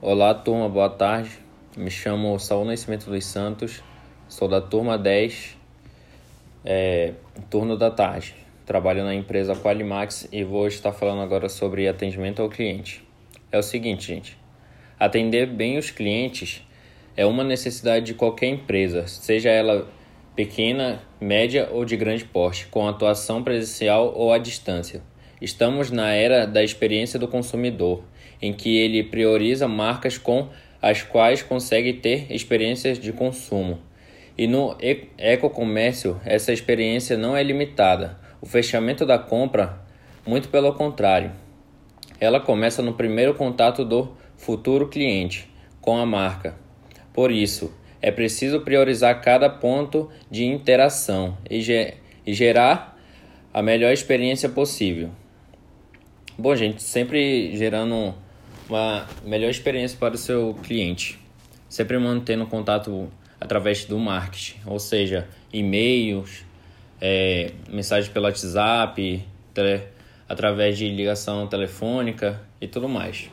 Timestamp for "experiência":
26.62-27.18, 36.52-37.16, 53.92-54.48, 59.50-59.98